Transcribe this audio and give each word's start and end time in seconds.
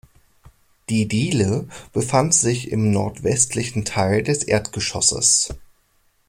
Die 0.89 1.07
Diele 1.07 1.67
befand 1.93 2.33
sich 2.33 2.71
im 2.71 2.89
nordwestlichen 2.89 3.85
Teil 3.85 4.23
des 4.23 4.41
Erdgeschosses. 4.43 5.53